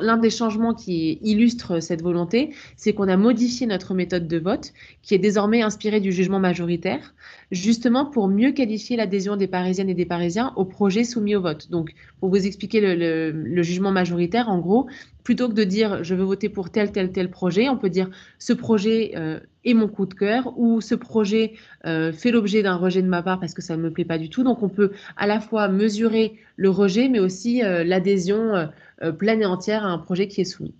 [0.01, 4.73] l'un des changements qui illustre cette volonté, c'est qu'on a modifié notre méthode de vote,
[5.01, 7.13] qui est désormais inspirée du jugement majoritaire,
[7.51, 11.69] justement pour mieux qualifier l'adhésion des Parisiennes et des Parisiens au projet soumis au vote.
[11.69, 14.87] Donc, pour vous expliquer le, jugement majoritaire, en gros,
[15.23, 18.09] plutôt que de dire je veux voter pour tel, tel, tel projet, on peut dire
[18.37, 21.53] ce projet euh, est mon coup de cœur ou ce projet
[21.85, 24.17] euh, fait l'objet d'un rejet de ma part parce que ça ne me plaît pas
[24.17, 24.43] du tout.
[24.43, 28.69] Donc, on peut à la fois mesurer le rejet, mais aussi euh, l'adhésion
[29.17, 30.75] pleine et entière à un projet qui est soumis.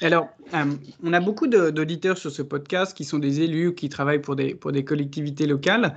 [0.00, 0.28] Alors,
[1.02, 4.54] on a beaucoup d'auditeurs sur ce podcast qui sont des élus, qui travaillent pour des,
[4.54, 5.96] pour des collectivités locales.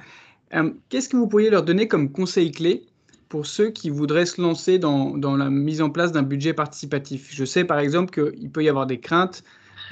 [0.90, 2.86] Qu'est-ce que vous pourriez leur donner comme conseil clé
[3.30, 7.46] pour ceux qui voudraient se lancer dans, la mise en place d'un budget participatif Je
[7.46, 9.44] sais par exemple qu'il peut y avoir des craintes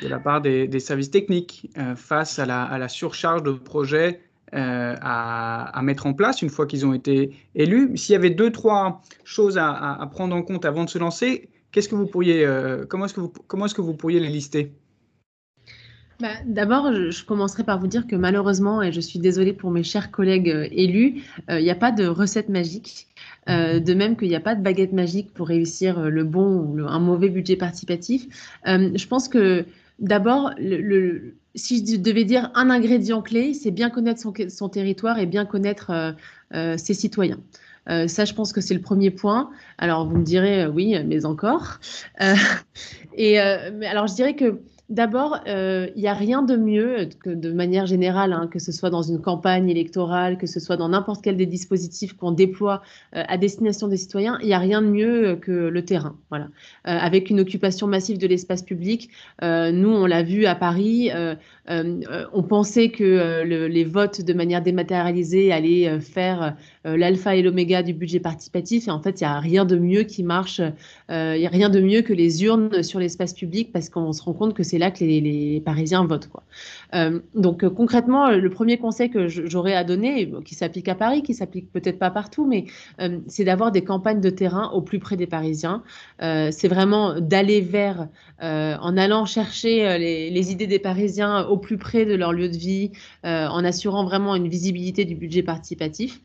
[0.02, 4.22] de la part des, services techniques euh, face à la, surcharge de projets
[4.54, 7.98] à, à, mettre en place une fois qu'ils ont été élus.
[7.98, 11.90] S'il y avait deux, trois choses à, prendre en compte avant de se lancer, Qu'est-ce
[11.90, 14.74] que vous pourriez, euh, comment est-ce que est-ce que vous pourriez les lister?
[16.20, 19.84] Bah, D'abord, je, commencerai par vous dire que malheureusement, et je suis désolée pour mes
[19.84, 23.08] chers collègues euh, élus, euh, il n'y a pas de recette magique.
[23.48, 27.00] de même qu'il n'y a pas de baguette magique pour réussir le bon ou un
[27.00, 28.28] mauvais budget participatif.
[28.66, 29.66] je pense que
[30.00, 35.26] D'abord, le, si je devais dire un ingrédient clé, c'est bien connaître son, territoire et
[35.26, 36.12] bien connaître euh,
[36.54, 37.40] euh, ses citoyens.
[37.90, 39.50] Euh, ça, je pense que c'est le premier point.
[39.80, 41.80] Alors, vous me direz, oui, mais encore.
[43.18, 43.40] et
[43.74, 47.52] mais alors, je dirais que D'abord, euh, il n'y a rien de mieux que de
[47.52, 51.22] manière générale, hein, que ce soit dans une campagne électorale, que ce soit dans n'importe
[51.22, 52.82] quel des dispositifs qu'on déploie
[53.14, 56.16] euh, à destination des citoyens, il n'y a rien de mieux que le terrain.
[56.30, 56.46] Voilà.
[56.88, 59.10] Euh, avec une occupation massive de l'espace public,
[59.42, 61.12] nous, on l'a vu à Paris,
[61.68, 68.20] on pensait que les votes de manière dématérialisée allaient faire l'alpha et l'oméga du budget
[68.20, 70.60] participatif, et en fait, il n'y a rien de mieux qui marche,
[71.10, 74.24] il n'y a rien de mieux que les urnes sur l'espace public, parce qu'on se
[74.24, 76.28] rend compte que c'est là que les, Parisiens votent.
[76.28, 76.44] Quoi.
[76.96, 81.24] Euh, donc euh, concrètement, le premier conseil que j'aurais à donner, qui s'applique à Paris,
[81.24, 82.66] qui s'applique peut-être pas partout, mais
[83.02, 85.84] euh, c'est d'avoir des campagnes de terrain au plus près des Parisiens.
[86.20, 88.08] c'est vraiment d'aller vers,
[88.40, 92.92] en allant chercher les, idées des Parisiens au plus près de leur lieu de vie,
[93.24, 96.22] en assurant vraiment une visibilité du budget participatif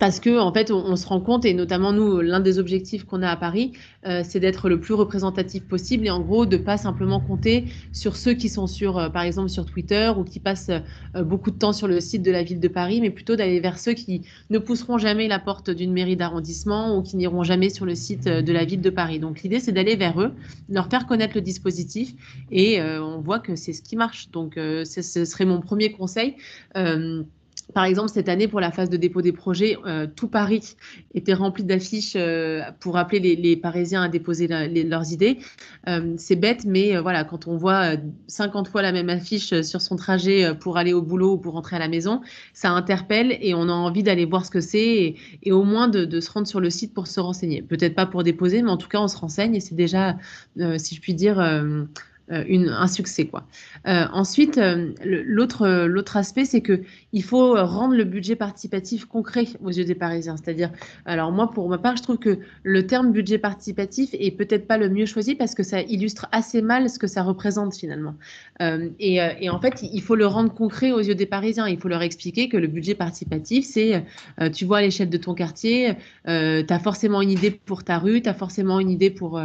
[0.00, 3.22] parce que en fait, on, se rend compte, et notamment nous, l'un des objectifs qu'on
[3.22, 3.72] a à Paris,
[4.04, 8.16] euh, c'est d'être le plus représentatif possible et en gros de pas simplement compter sur
[8.16, 10.70] ceux qui sont sur, euh, par exemple, sur Twitter ou qui passent
[11.14, 13.60] euh, beaucoup de temps sur le site de la ville de Paris, mais plutôt d'aller
[13.60, 17.70] vers ceux qui ne pousseront jamais la porte d'une mairie d'arrondissement ou qui n'iront jamais
[17.70, 19.20] sur le site de la ville de Paris.
[19.20, 20.32] Donc l'idée, c'est d'aller vers eux,
[20.68, 22.12] leur faire connaître le dispositif
[22.50, 24.30] et on voit que c'est ce qui marche.
[24.30, 26.36] Donc ce serait mon premier conseil.
[27.74, 30.76] Par exemple, cette année, pour la phase de dépôt des projets, euh, tout Paris
[31.14, 35.38] était rempli d'affiches euh, pour appeler les, Parisiens à déposer leurs idées.
[35.88, 37.96] Euh, c'est bête, mais voilà, quand on voit
[38.28, 41.76] 50 fois la même affiche sur son trajet pour aller au boulot ou pour rentrer
[41.76, 42.20] à la maison,
[42.54, 46.20] ça interpelle et on a envie d'aller voir ce que c'est et, au moins de,
[46.20, 47.62] se rendre sur le site pour se renseigner.
[47.62, 50.16] Peut-être pas pour déposer, mais en tout cas, on se renseigne et c'est déjà,
[50.78, 51.40] si je puis dire,
[52.28, 53.26] une, un succès.
[53.26, 53.44] Quoi.
[53.86, 59.70] Euh, ensuite, euh, l'autre, aspect, c'est que il faut rendre le budget participatif concret aux
[59.70, 60.36] yeux des Parisiens.
[60.36, 60.70] C'est-à-dire,
[61.04, 64.78] alors moi, pour ma part, je trouve que le terme budget participatif est peut-être pas
[64.78, 68.14] le mieux choisi parce que ça illustre assez mal ce que ça représente finalement.
[68.60, 71.68] et, en fait, il faut le rendre concret aux yeux des Parisiens.
[71.68, 74.04] Il faut leur expliquer que le budget participatif, c'est,
[74.52, 75.94] tu vois à l'échelle de ton quartier,
[76.26, 79.40] tu as forcément une idée pour ta rue, tu as forcément une idée pour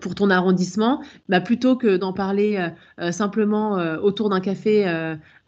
[0.00, 2.68] pour ton arrondissement, bah, plutôt que d'en parler euh,
[3.00, 4.86] euh, simplement euh, autour d'un café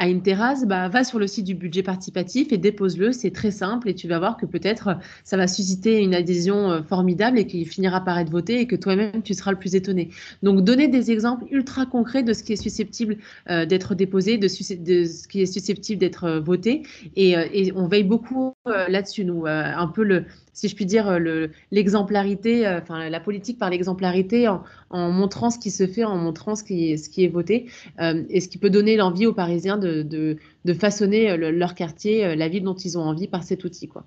[0.01, 3.13] à une terrasse, bah, va sur le site du budget participatif et dépose-le.
[3.13, 7.39] C'est très simple et tu vas voir que peut-être ça va susciter une adhésion formidable
[7.39, 10.09] et qu'il finira par être voté et que toi-même tu seras le plus étonné.
[10.43, 15.29] Donc donner des exemples ultra concrets de ce qui est susceptible d'être déposé, de, ce
[15.29, 16.83] qui est susceptible d'être voté
[17.15, 20.25] et, on veille beaucoup là-dessus, nous, un peu le,
[20.61, 25.59] si je puis dire, euh, l'exemplarité, euh, enfin la politique par l'exemplarité en, montrant ce
[25.59, 27.67] qui se fait, en montrant ce qui est, voté,
[28.01, 30.37] euh, et ce qui peut donner l'envie aux Parisiens de, de,
[30.75, 33.89] façonner leur quartier, la ville dont ils ont envie par cet outil.
[33.89, 34.05] Quoi.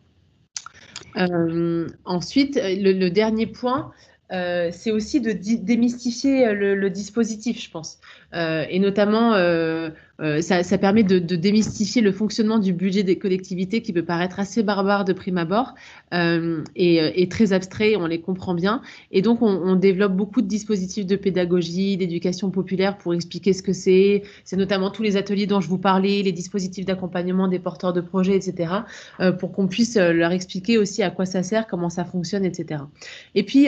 [2.06, 3.92] ensuite, le, dernier point,
[4.30, 8.00] c'est aussi de démystifier le, dispositif, je pense.
[8.34, 9.34] et notamment,
[10.22, 14.62] euh, ça, permet de, démystifier le fonctionnement du budget des collectivités qui peut paraître assez
[14.62, 15.74] barbare de prime abord
[16.14, 18.84] euh, euh, et, très abstrait, on les comprend bien.
[19.12, 23.74] Et donc, on, développe beaucoup de dispositifs de pédagogie, d'éducation populaire pour expliquer ce que
[23.74, 24.22] c'est.
[24.46, 28.02] C'est notamment tous les ateliers dont je vous parlais, les dispositifs d'accompagnement des porteurs de
[28.02, 28.72] projets, etc.,
[29.40, 32.84] pour qu'on puisse leur expliquer aussi à quoi ça sert, comment ça fonctionne, etc.
[33.34, 33.68] Et puis,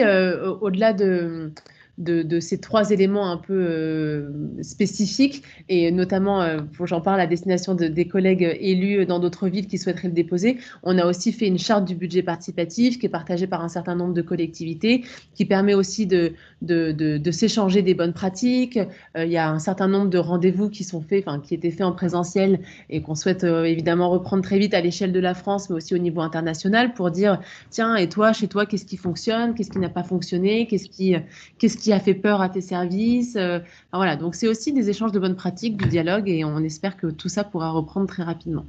[0.60, 1.50] au-delà de
[1.98, 4.30] de, ces trois éléments un peu euh,
[4.62, 9.66] spécifiques, et notamment, euh, j'en parle à destination de, des collègues élus dans d'autres villes
[9.66, 13.10] qui souhaiteraient le déposer, on a aussi fait une charte du budget participatif qui est
[13.10, 15.04] partagée par un certain nombre de collectivités,
[15.34, 18.78] qui permet aussi de, de, s'échanger des bonnes pratiques.
[19.16, 21.70] Euh, il y a un certain nombre de rendez-vous qui sont faits, enfin, qui étaient
[21.70, 25.70] faits en présentiel et qu'on souhaite évidemment reprendre très vite à l'échelle de la France,
[25.70, 29.54] mais aussi au niveau international pour dire, tiens, et toi, chez toi, qu'est-ce qui fonctionne,
[29.54, 31.14] qu'est-ce qui n'a pas fonctionné, qu'est-ce qui,
[31.58, 33.36] qu'est-ce qui qui a fait peur à tes services.
[33.36, 33.60] Euh,
[33.92, 37.06] voilà, donc c'est aussi des échanges de bonnes pratiques, du dialogue, et on espère que
[37.06, 38.66] tout ça pourra reprendre très rapidement.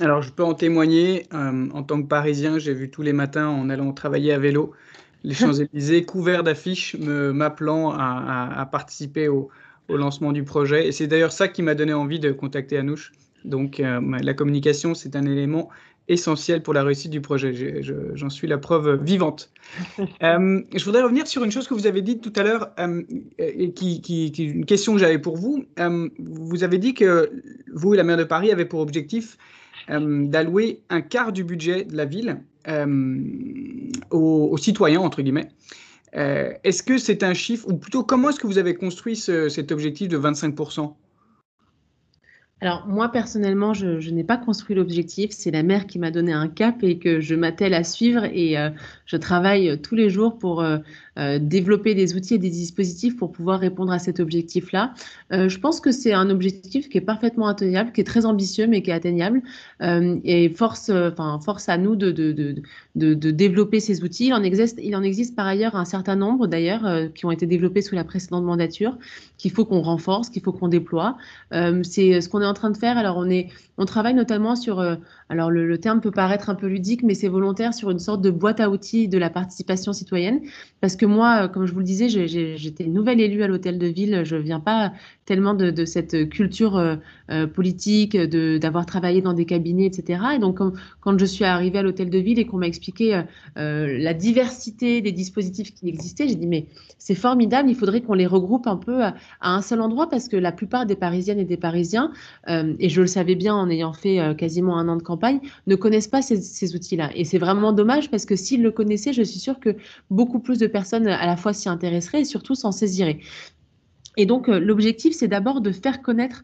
[0.00, 1.26] Alors, je peux en témoigner.
[1.34, 4.72] Euh, en tant que Parisien, j'ai vu tous les matins en allant travailler à vélo
[5.24, 9.50] les Champs-Élysées couverts d'affiches m'appelant à, participer au,
[9.90, 10.88] lancement du projet.
[10.88, 13.12] Et c'est d'ailleurs ça qui m'a donné envie de contacter Anouche.
[13.44, 15.68] Donc, euh, la communication, c'est un élément
[16.08, 17.82] essentiel pour la réussite du projet.
[18.14, 19.50] J'en suis la preuve vivante.
[20.22, 23.02] Euh, je voudrais revenir sur une chose que vous avez dit tout à l'heure, euh,
[23.38, 25.64] et qui, qui, qui, une question que j'avais pour vous.
[25.78, 27.30] Euh, vous avez dit que
[27.74, 29.36] vous et la maire de Paris avez pour objectif
[29.88, 32.40] d'allouer un quart du budget de la ville
[34.10, 35.48] aux, aux, citoyens, entre guillemets.
[36.12, 40.08] est-ce que c'est un chiffre, ou plutôt comment est-ce que vous avez construit cet objectif
[40.08, 40.94] de 25%
[42.62, 46.48] alors moi personnellement, je, n'ai pas construit l'objectif, c'est la mère qui m'a donné un
[46.48, 48.24] cap et que je m'attelle à suivre.
[48.24, 48.70] Et euh,
[49.04, 50.78] je travaille tous les jours pour euh,
[51.18, 54.94] euh, développer des outils et des dispositifs pour pouvoir répondre à cet objectif-là.
[55.30, 58.80] je pense que c'est un objectif qui est parfaitement atteignable, qui est très ambitieux mais
[58.80, 59.42] qui est atteignable.
[59.82, 62.62] Et force, enfin force à nous de, de, de,
[62.96, 64.26] de, développer ces outils.
[64.26, 67.46] Il en existe, il en existe par ailleurs un certain nombre d'ailleurs qui ont été
[67.46, 68.98] développés sous la précédente mandature
[69.38, 71.16] qu'il faut qu'on renforce, qu'il faut qu'on déploie.
[71.50, 72.96] c'est ce qu'on est en train de faire.
[72.98, 74.96] Alors, on, est, on travaille notamment sur, euh,
[75.28, 78.30] alors le, terme peut paraître un peu ludique, mais c'est volontaire, sur une sorte de
[78.30, 80.40] boîte à outils de la participation citoyenne.
[80.80, 83.86] Parce que moi, euh, comme je vous le disais, j'étais nouvelle élue à l'hôtel de
[83.86, 84.22] ville.
[84.24, 84.92] Je ne viens pas
[85.24, 90.20] tellement de, cette culture euh, politique, d'avoir travaillé dans des cabinets, etc.
[90.36, 90.58] Et donc,
[91.00, 92.85] quand, je suis arrivée à l'hôtel de ville et qu'on m'a expliqué
[93.56, 96.66] la diversité des dispositifs qui existaient, j'ai dit, mais
[96.98, 100.36] c'est formidable, il faudrait qu'on les regroupe un peu à, un seul endroit parce que
[100.36, 102.12] la plupart des Parisiennes et des Parisiens
[102.48, 105.40] euh, et je le savais bien en ayant fait euh, quasiment un an de campagne,
[105.66, 107.10] ne connaissent pas ces, outils-là.
[107.14, 109.76] Et c'est vraiment dommage parce que s'ils le connaissaient, je suis sûre que
[110.10, 113.20] beaucoup plus de personnes à la fois s'y intéresseraient et surtout s'en saisiraient.
[114.18, 116.42] Et donc, euh, l'objectif, c'est d'abord de faire connaître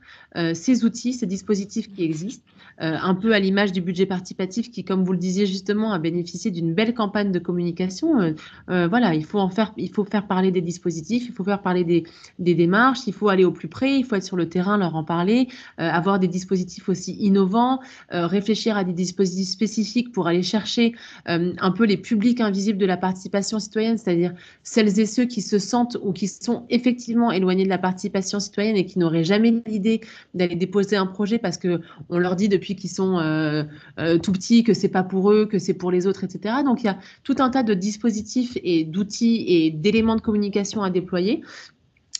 [0.55, 2.45] ces outils, ces dispositifs qui existent,
[2.81, 5.99] euh, un peu à l'image du budget participatif qui, comme vous le disiez justement, a
[5.99, 8.21] bénéficié d'une belle campagne de communication.
[8.21, 8.33] Euh,
[8.71, 11.63] euh, voilà, il faut en faire, il faut faire parler des dispositifs, il faut faire
[11.63, 12.05] parler des,
[12.39, 15.05] démarches, il faut aller au plus près, il faut être sur le terrain, leur en
[15.05, 17.81] parler, avoir des dispositifs aussi innovants,
[18.11, 20.95] réfléchir à des dispositifs spécifiques pour aller chercher
[21.27, 25.59] un peu les publics invisibles de la participation citoyenne, c'est-à-dire celles et ceux qui se
[25.59, 30.01] sentent ou qui sont effectivement éloignés de la participation citoyenne et qui n'auraient jamais l'idée
[30.35, 31.81] d'aller déposer un projet parce que
[32.11, 33.65] on leur dit depuis qui sont euh,
[33.99, 36.57] euh, tout petits, que c'est pas pour eux, que c'est pour les autres, etc.
[36.65, 40.83] Donc il y a tout un tas de dispositifs et d'outils et d'éléments de communication
[40.83, 41.43] à déployer.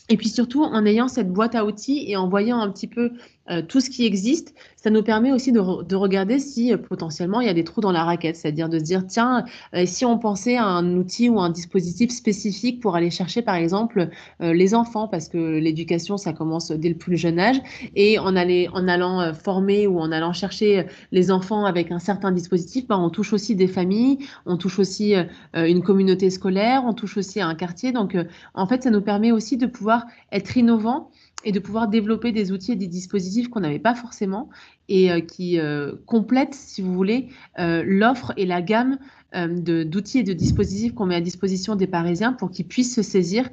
[0.09, 3.11] Et puis surtout, en ayant cette boîte à outils et en voyant un petit peu
[3.49, 7.47] euh, tout ce qui existe, ça nous permet aussi de, regarder si euh, potentiellement il
[7.47, 9.43] y a des trous dans la raquette, c'est-à-dire de se dire, tiens,
[9.75, 13.55] euh, si on pensait à un outil ou un dispositif spécifique pour aller chercher, par
[13.55, 17.57] exemple, les enfants, parce que l'éducation, ça commence dès le plus jeune âge,
[17.95, 22.87] et en, en allant former ou en allant chercher les enfants avec un certain dispositif,
[22.87, 25.15] ben, on touche aussi des familles, on touche aussi
[25.53, 27.91] une communauté scolaire, on touche aussi un quartier.
[27.91, 28.17] Donc,
[28.53, 31.09] en fait, ça nous permet aussi de pouvoir être innovant
[31.43, 34.49] et de pouvoir développer des outils et des dispositifs qu'on n'avait pas forcément
[34.89, 37.29] et euh, qui euh, complètent, si vous voulez,
[37.59, 38.97] euh, l'offre et la gamme
[39.33, 43.49] d'outils et de dispositifs qu'on met à disposition des Parisiens pour qu'ils puissent se saisir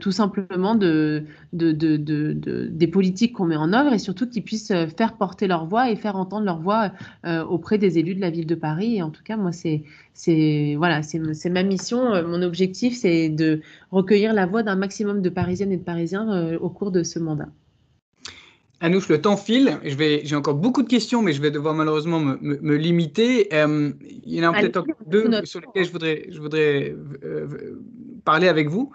[0.00, 4.72] tout simplement de, de, de, des politiques qu'on met en œuvre et surtout qu'ils puissent
[4.96, 6.92] faire porter leur voix et faire entendre leur voix
[7.48, 8.96] auprès des élus de la ville de Paris.
[8.96, 9.84] Et en tout cas, moi, c'est
[10.76, 12.22] voilà, c'est ma mission.
[12.26, 16.68] Mon objectif, c'est de recueillir la voix d'un maximum de Parisiennes et de Parisiens au
[16.68, 17.48] cours de ce mandat.
[18.82, 19.78] Anouche, le temps file.
[19.84, 23.48] J'ai encore beaucoup de questions, mais je vais devoir malheureusement me, limiter.
[23.54, 23.92] Euh,
[24.26, 27.80] il y en a peut-être deux sur lesquelles je voudrais, je voudrais euh,
[28.24, 28.90] parler avec vous.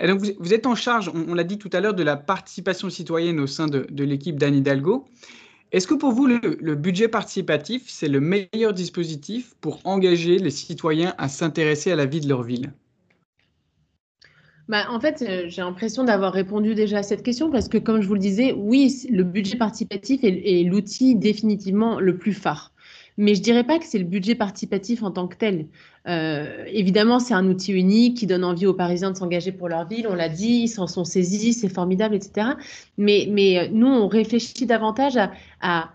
[0.00, 2.88] Et donc, vous, êtes en charge, on, l'a dit tout à l'heure, de la participation
[2.88, 5.06] citoyenne au sein de, l'équipe d'Anne Hidalgo.
[5.72, 11.14] Est-ce que pour vous, le budget participatif, c'est le meilleur dispositif pour engager les citoyens
[11.18, 12.72] à s'intéresser à la vie de leur ville?
[14.72, 18.00] Bah, en fait, euh, j'ai l'impression d'avoir répondu déjà à cette question parce que, comme
[18.00, 22.72] je vous le disais, oui, le budget participatif est, l'outil définitivement le plus phare.
[23.18, 25.66] Mais je ne dirais pas que c'est le budget participatif en tant que tel.
[26.08, 29.86] Euh, évidemment, c'est un outil unique qui donne envie aux Parisiens de s'engager pour leur
[29.86, 30.06] ville.
[30.08, 32.52] On l'a dit, ils s'en sont saisis, c'est formidable, etc.
[32.96, 35.18] Mais, euh, nous, on réfléchit davantage
[35.60, 35.90] à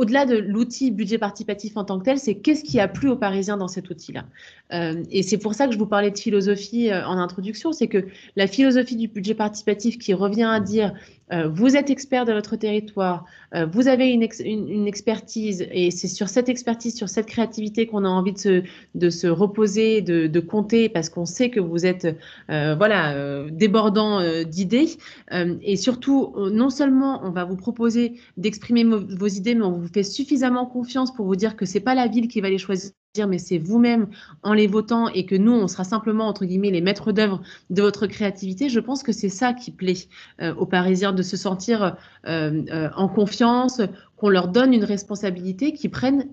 [0.00, 3.16] au-delà de l'outil budget participatif en tant que tel, c'est qu'est-ce qui a plu aux
[3.16, 4.24] Parisiens dans cet outil-là.
[4.72, 7.86] Euh, et c'est pour ça que je vous parlais de philosophie euh, en introduction, c'est
[7.86, 10.94] que la philosophie du budget participatif qui revient à dire
[11.32, 13.24] euh, vous êtes expert de votre territoire,
[13.72, 18.08] vous avez une, une, expertise et c'est sur cette expertise, sur cette créativité qu'on a
[18.08, 18.62] envie de se,
[18.94, 22.06] de se reposer, de, de compter parce qu'on sait que vous êtes
[22.48, 24.90] voilà, débordant d'idées.
[25.32, 30.04] et surtout, non seulement on va vous proposer d'exprimer vos idées, mais on vous fait
[30.04, 32.92] suffisamment confiance pour vous dire que c'est pas la ville qui va les choisir
[33.28, 34.06] mais c'est vous-même
[34.44, 37.82] en les votant et que nous, on sera simplement, entre guillemets, les maîtres d'œuvre de
[37.82, 40.06] votre créativité, je pense que c'est ça qui plaît
[40.40, 41.96] euh, aux Parisiens, de se sentir
[42.28, 43.80] euh, euh, en confiance,
[44.16, 46.28] qu'on leur donne une responsabilité, qu'ils prennent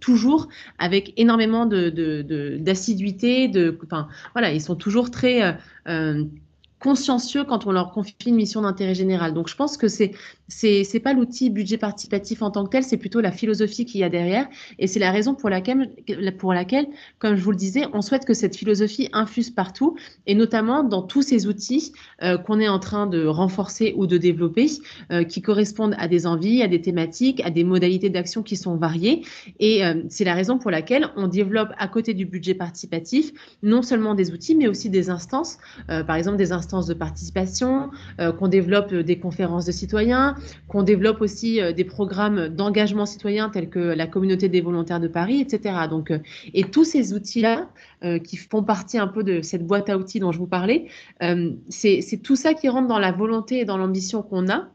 [0.00, 0.48] toujours
[0.78, 3.46] avec énormément d'assiduité.
[3.46, 5.56] De, de, enfin, voilà, ils sont toujours très
[6.82, 9.34] consciencieux quand on leur confie une mission d'intérêt général.
[9.34, 10.12] Donc je pense que c'est
[10.48, 14.04] c'est pas l'outil budget participatif en tant que tel, c'est plutôt la philosophie qu'il y
[14.04, 14.46] a derrière
[14.78, 15.90] et c'est la raison pour laquelle
[16.38, 20.34] pour laquelle comme je vous le disais, on souhaite que cette philosophie infuse partout et
[20.34, 24.66] notamment dans tous ces outils euh, qu'on est en train de renforcer ou de développer
[25.10, 28.76] euh, qui correspondent à des envies, à des thématiques, à des modalités d'action qui sont
[28.76, 29.22] variées
[29.58, 33.80] et euh, c'est la raison pour laquelle on développe à côté du budget participatif non
[33.82, 38.48] seulement des outils mais aussi des instances par exemple des instances de participation, euh, qu'on
[38.48, 40.36] développe des conférences de citoyens,
[40.68, 45.08] qu'on développe aussi euh, des programmes d'engagement citoyen tels que la communauté des volontaires de
[45.08, 45.74] Paris, etc.
[45.90, 46.18] Donc, euh,
[46.54, 47.68] et tous ces outils-là,
[48.24, 50.88] qui font partie un peu de cette boîte à outils dont je vous parlais,
[51.68, 54.70] c'est tout ça qui rentre dans la volonté et dans l'ambition qu'on a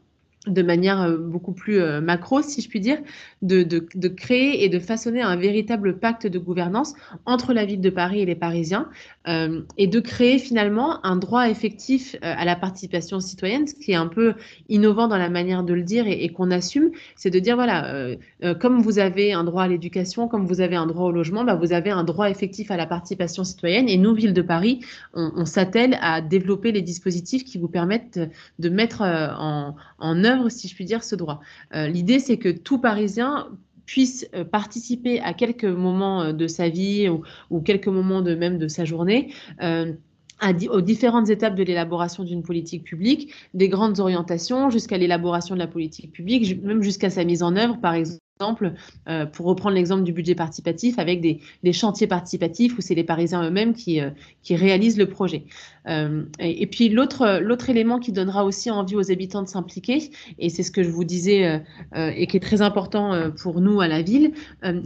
[0.48, 2.98] de manière euh, beaucoup plus euh, macro, si je puis dire,
[3.42, 6.94] de, de, créer et de façonner un véritable pacte de gouvernance
[7.26, 8.88] entre la ville de Paris et les Parisiens,
[9.26, 13.96] euh, et de créer finalement un droit effectif à la participation citoyenne, ce qui est
[13.96, 14.34] un peu
[14.68, 18.14] innovant dans la manière de le dire et, qu'on assume, c'est de dire, voilà,
[18.60, 21.54] comme vous avez un droit à l'éducation, comme vous avez un droit au logement, bah,
[21.54, 24.80] vous avez un droit effectif à la participation citoyenne, et nous, ville de Paris,
[25.14, 28.20] on, s'attelle à développer les dispositifs qui vous permettent
[28.58, 31.40] de mettre en œuvre si je puis dire, ce droit.
[31.74, 33.48] Euh, l'idée, c'est que tout Parisien
[33.86, 38.58] puisse euh, participer à quelques moments euh, de sa vie ou, quelques moments de même
[38.58, 39.32] de sa journée.
[40.70, 45.66] aux différentes étapes de l'élaboration d'une politique publique, des grandes orientations jusqu'à l'élaboration de la
[45.66, 48.72] politique publique, même jusqu'à sa mise en œuvre, par exemple exemple,
[49.08, 51.40] euh, pour reprendre l'exemple du budget participatif, avec des,
[51.72, 54.10] chantiers participatifs où c'est les Parisiens eux-mêmes qui, euh,
[54.48, 55.44] réalisent le projet.
[55.88, 60.62] Euh, et, puis l'autre élément qui donnera aussi envie aux habitants de s'impliquer, et c'est
[60.62, 61.62] ce que je vous disais
[61.94, 64.32] et qui est très important pour nous à la ville,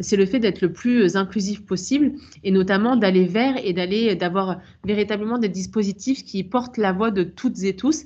[0.00, 3.72] c'est le fait d'être le plus inclusif possible et notamment d'aller vers et
[4.16, 8.04] d'avoir véritablement des dispositifs qui portent la voix de toutes et tous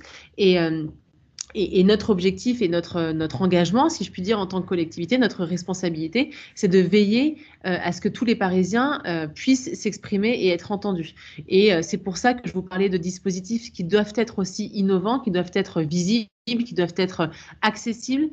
[1.57, 5.17] et, notre objectif et notre, notre engagement, si je puis dire, en tant que collectivité,
[5.17, 10.31] notre responsabilité, c'est de veiller euh, à ce que tous les Parisiens euh, puissent s'exprimer
[10.31, 11.15] et être entendus.
[11.49, 14.67] Et euh, c'est pour ça que je vous parlais de dispositifs qui doivent être aussi
[14.75, 17.29] innovants, qui doivent être visibles qui doivent être
[17.61, 18.29] accessibles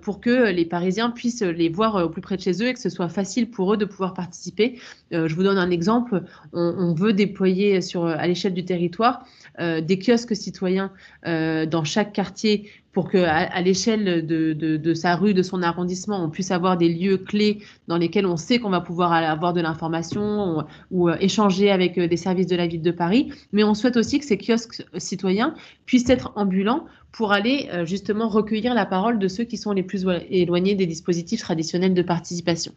[0.00, 2.80] pour que les Parisiens puissent les voir au plus près de chez eux et que
[2.80, 4.78] ce soit facile pour eux de pouvoir participer.
[5.10, 6.22] je vous donne un exemple.
[6.54, 9.26] On, veut déployer sur, à l'échelle du territoire
[9.58, 10.90] des kiosques citoyens
[11.24, 16.28] dans chaque quartier pour que à, l'échelle de, de, sa rue, de son arrondissement, on
[16.28, 20.64] puisse avoir des lieux clés dans lesquels on sait qu'on va pouvoir avoir de l'information
[20.90, 23.32] ou, euh, échanger avec euh, des services de la ville de Paris.
[23.52, 25.54] Mais on souhaite aussi que ces kiosques citoyens
[25.86, 29.82] puissent être ambulants pour aller euh, justement recueillir la parole de ceux qui sont les
[29.82, 32.72] plus éloignés des dispositifs traditionnels de participation.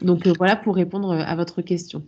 [0.00, 2.02] Donc voilà pour répondre à votre question.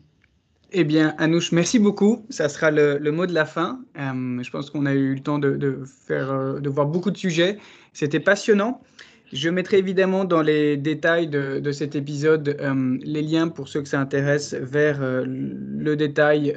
[0.77, 2.27] Eh bien, Anouche, merci beaucoup.
[2.31, 3.79] Ça sera le, mot de la fin.
[3.97, 7.17] Euh, je pense qu'on a eu le temps de, faire, euh, de voir beaucoup de
[7.17, 7.59] sujets.
[7.93, 8.83] C'était passionnant.
[9.33, 13.89] Je mettrai évidemment dans les détails de, cet épisode euh, les liens pour ceux que
[13.89, 16.57] ça intéresse vers le détail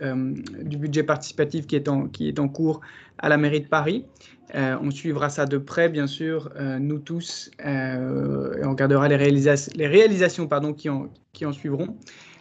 [0.63, 2.81] du budget participatif qui est en cours
[3.19, 4.05] à la mairie de Paris.
[4.53, 9.87] On suivra ça de près, bien sûr, nous tous, et on regardera les, réalisations, les
[9.87, 11.97] réalisations pardon, qui, en, qui en suivront.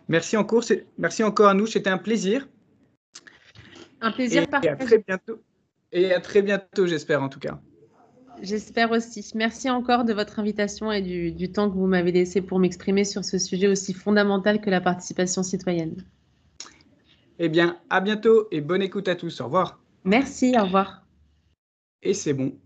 [0.08, 0.62] Merci encore,
[0.98, 2.48] merci encore à nous, c'était un plaisir.
[4.00, 4.76] Un plaisir et, partagé.
[4.76, 5.40] Et à très bientôt.
[5.92, 7.58] Et à très bientôt, j'espère en tout cas.
[8.42, 9.32] J'espère aussi.
[9.34, 13.04] Merci encore de votre invitation et du, du temps que vous m'avez laissé pour m'exprimer
[13.04, 16.04] sur ce sujet aussi fondamental que la participation citoyenne.
[17.38, 19.40] Eh bien, à bientôt et bonne écoute à tous.
[19.40, 19.80] Au revoir.
[20.04, 21.05] Merci, au revoir.
[22.06, 22.56] Et c'est bon.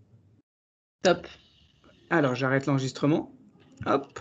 [1.03, 1.26] Top.
[2.11, 3.32] Alors, j'arrête l'enregistrement.
[3.86, 4.20] Hop.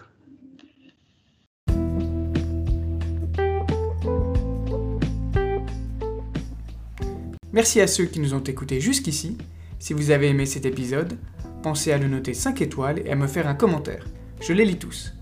[7.51, 9.37] Merci à ceux qui nous ont écoutés jusqu'ici.
[9.77, 11.17] Si vous avez aimé cet épisode,
[11.63, 14.05] pensez à le noter 5 étoiles et à me faire un commentaire.
[14.39, 15.13] Je les lis tous.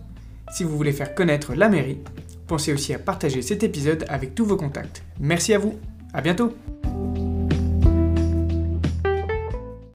[0.53, 2.03] Si vous voulez faire connaître la mairie,
[2.45, 5.01] pensez aussi à partager cet épisode avec tous vos contacts.
[5.19, 5.79] Merci à vous.
[6.13, 6.53] À bientôt.